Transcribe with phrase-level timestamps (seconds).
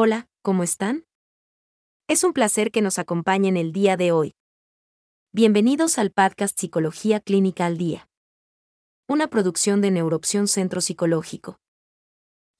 [0.00, 1.06] Hola, ¿cómo están?
[2.06, 4.36] Es un placer que nos acompañen el día de hoy.
[5.32, 8.08] Bienvenidos al podcast Psicología Clínica al Día.
[9.08, 11.58] Una producción de Neuroopción Centro Psicológico.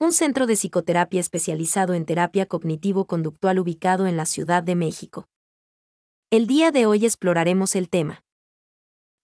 [0.00, 5.28] Un centro de psicoterapia especializado en terapia cognitivo-conductual ubicado en la Ciudad de México.
[6.30, 8.24] El día de hoy exploraremos el tema.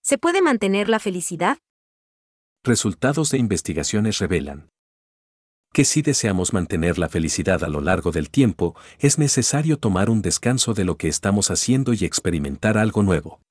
[0.01, 1.57] ¿Se puede mantener la felicidad?
[2.63, 4.71] Resultados de investigaciones revelan
[5.75, 10.21] que si deseamos mantener la felicidad a lo largo del tiempo, es necesario tomar un
[10.21, 13.41] descanso de lo que estamos haciendo y experimentar algo nuevo.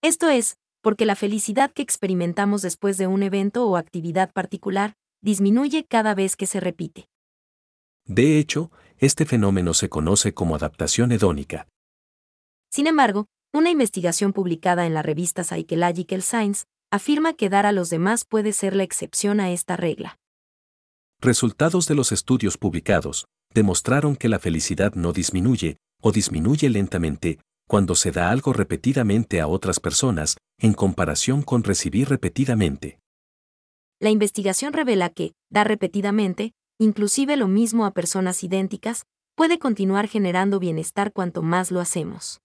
[0.00, 5.84] Esto es, porque la felicidad que experimentamos después de un evento o actividad particular disminuye
[5.84, 7.08] cada vez que se repite.
[8.06, 11.66] De hecho, este fenómeno se conoce como adaptación hedónica.
[12.70, 17.90] Sin embargo, una investigación publicada en la revista Psychological Science afirma que dar a los
[17.90, 20.16] demás puede ser la excepción a esta regla.
[21.24, 23.24] Resultados de los estudios publicados
[23.54, 29.46] demostraron que la felicidad no disminuye, o disminuye lentamente, cuando se da algo repetidamente a
[29.46, 32.98] otras personas, en comparación con recibir repetidamente.
[34.00, 40.58] La investigación revela que, dar repetidamente, inclusive lo mismo a personas idénticas, puede continuar generando
[40.58, 42.42] bienestar cuanto más lo hacemos.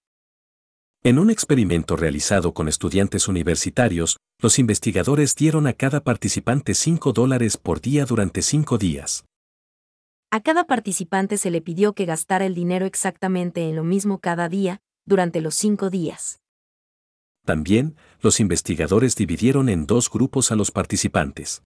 [1.02, 7.56] En un experimento realizado con estudiantes universitarios, los investigadores dieron a cada participante 5 dólares
[7.56, 9.24] por día durante 5 días.
[10.30, 14.48] A cada participante se le pidió que gastara el dinero exactamente en lo mismo cada
[14.48, 16.40] día, durante los 5 días.
[17.44, 21.62] También, los investigadores dividieron en dos grupos a los participantes.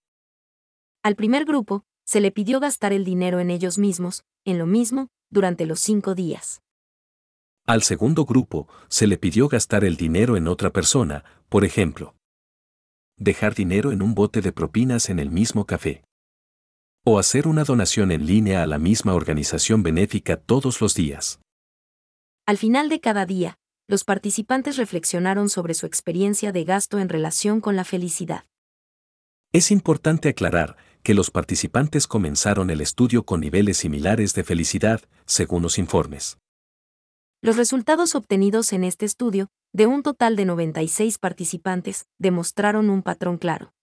[1.03, 5.09] Al primer grupo, se le pidió gastar el dinero en ellos mismos, en lo mismo,
[5.31, 6.62] durante los 5 días.
[7.66, 12.14] Al segundo grupo, se le pidió gastar el dinero en otra persona, por ejemplo,
[13.17, 16.03] dejar dinero en un bote de propinas en el mismo café.
[17.05, 21.41] O hacer una donación en línea a la misma organización benéfica todos los días.
[22.47, 23.56] Al final de cada día,
[23.87, 28.44] los participantes reflexionaron sobre su experiencia de gasto en relación con la felicidad.
[29.53, 35.62] Es importante aclarar que los participantes comenzaron el estudio con niveles similares de felicidad, según
[35.62, 36.38] los informes.
[37.44, 43.37] Los resultados obtenidos en este estudio, de un total de 96 participantes, demostraron un patrón
[43.37, 43.75] claro.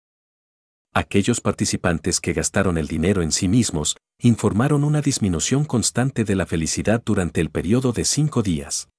[0.95, 6.47] Aquellos participantes que gastaron el dinero en sí mismos, informaron una disminución constante de la
[6.47, 8.89] felicidad durante el periodo de cinco días.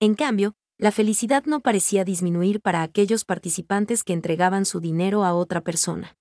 [0.00, 5.34] En cambio, la felicidad no parecía disminuir para aquellos participantes que entregaban su dinero a
[5.34, 6.16] otra persona.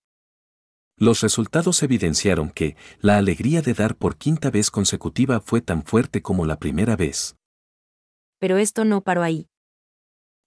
[1.00, 6.22] Los resultados evidenciaron que la alegría de dar por quinta vez consecutiva fue tan fuerte
[6.22, 7.37] como la primera vez.
[8.40, 9.48] Pero esto no paró ahí.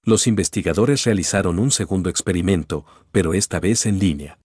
[0.03, 4.39] Los investigadores realizaron un segundo experimento, pero esta vez en línea.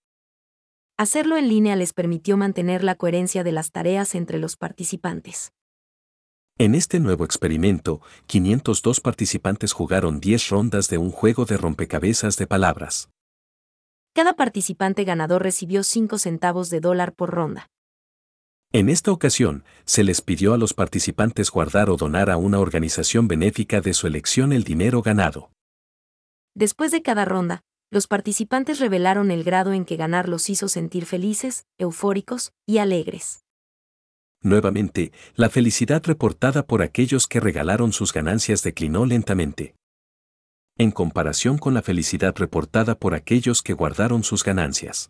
[0.98, 5.52] Hacerlo en línea les permitió mantener la coherencia de las tareas entre los participantes.
[6.58, 12.48] En este nuevo experimento, 502 participantes jugaron 10 rondas de un juego de rompecabezas de
[12.48, 13.10] palabras.
[14.14, 17.70] Cada participante ganador recibió 5 centavos de dólar por ronda.
[18.72, 23.28] En esta ocasión, se les pidió a los participantes guardar o donar a una organización
[23.28, 25.52] benéfica de su elección el dinero ganado.
[26.54, 27.62] Después de cada ronda,
[27.92, 33.46] los participantes revelaron el grado en que ganar los hizo sentir felices, eufóricos y alegres.
[34.42, 39.76] Nuevamente, la felicidad reportada por aquellos que regalaron sus ganancias declinó lentamente
[40.78, 45.10] en comparación con la felicidad reportada por aquellos que guardaron sus ganancias.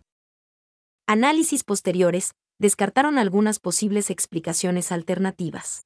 [1.07, 5.85] Análisis posteriores descartaron algunas posibles explicaciones alternativas.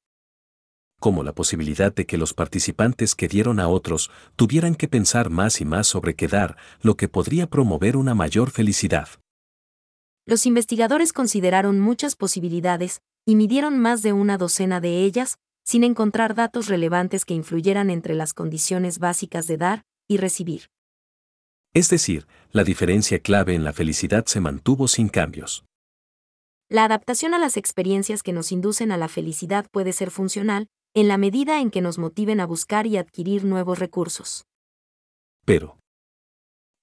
[0.99, 5.61] Como la posibilidad de que los participantes que dieron a otros tuvieran que pensar más
[5.61, 9.07] y más sobre qué dar, lo que podría promover una mayor felicidad.
[10.25, 16.35] Los investigadores consideraron muchas posibilidades y midieron más de una docena de ellas sin encontrar
[16.35, 20.69] datos relevantes que influyeran entre las condiciones básicas de dar y recibir.
[21.73, 25.63] Es decir, la diferencia clave en la felicidad se mantuvo sin cambios.
[26.71, 31.07] La adaptación a las experiencias que nos inducen a la felicidad puede ser funcional, en
[31.07, 34.45] la medida en que nos motiven a buscar y adquirir nuevos recursos.
[35.45, 35.79] Pero,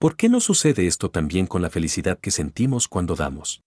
[0.00, 3.62] ¿por qué no sucede esto también con la felicidad que sentimos cuando damos?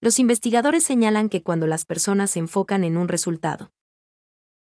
[0.00, 3.70] Los investigadores señalan que cuando las personas se enfocan en un resultado,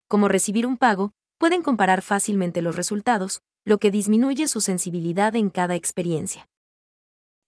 [0.08, 5.50] como recibir un pago, pueden comparar fácilmente los resultados, lo que disminuye su sensibilidad en
[5.50, 6.48] cada experiencia.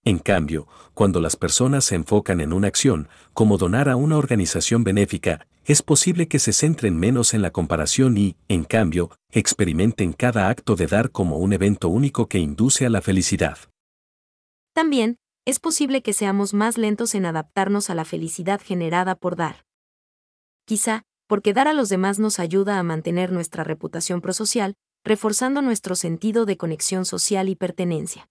[0.08, 4.82] En cambio, cuando las personas se enfocan en una acción, como donar a una organización
[4.82, 10.48] benéfica, es posible que se centren menos en la comparación y, en cambio, experimenten cada
[10.48, 13.58] acto de dar como un evento único que induce a la felicidad.
[14.72, 19.66] También, es posible que seamos más lentos en adaptarnos a la felicidad generada por dar.
[20.64, 24.74] Quizá, porque dar a los demás nos ayuda a mantener nuestra reputación prosocial,
[25.04, 28.26] reforzando nuestro sentido de conexión social y pertenencia.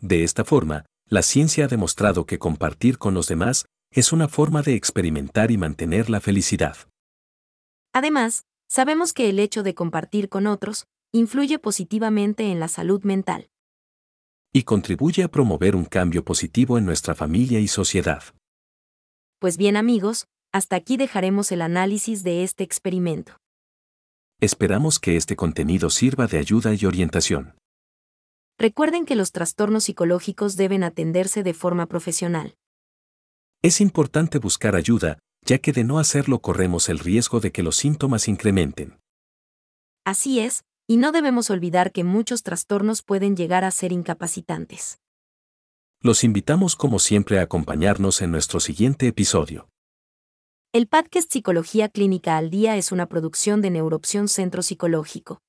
[0.00, 4.62] De esta forma, la ciencia ha demostrado que compartir con los demás es una forma
[4.62, 6.76] de experimentar y mantener la felicidad.
[7.92, 13.48] Además, sabemos que el hecho de compartir con otros influye positivamente en la salud mental.
[14.52, 18.22] Y contribuye a promover un cambio positivo en nuestra familia y sociedad.
[19.38, 23.36] Pues bien amigos, hasta aquí dejaremos el análisis de este experimento.
[24.40, 27.57] Esperamos que este contenido sirva de ayuda y orientación.
[28.58, 32.56] Recuerden que los trastornos psicológicos deben atenderse de forma profesional.
[33.62, 37.76] Es importante buscar ayuda, ya que de no hacerlo corremos el riesgo de que los
[37.76, 38.98] síntomas incrementen.
[40.04, 44.98] Así es, y no debemos olvidar que muchos trastornos pueden llegar a ser incapacitantes.
[46.00, 49.68] Los invitamos como siempre a acompañarnos en nuestro siguiente episodio.
[50.72, 55.40] El podcast Psicología Clínica al Día es una producción de Neuroopción Centro Psicológico.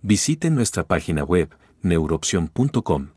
[0.00, 3.14] Visite nuestra página web, neuroopción.com.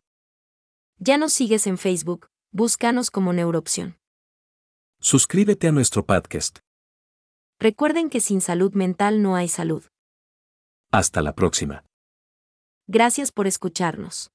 [0.98, 3.98] Ya nos sigues en Facebook, búscanos como Neuroopción.
[5.00, 6.60] Suscríbete a nuestro podcast.
[7.58, 9.84] Recuerden que sin salud mental no hay salud.
[10.92, 11.84] Hasta la próxima.
[12.86, 14.30] Gracias por escucharnos.